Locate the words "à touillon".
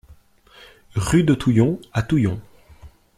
1.93-2.41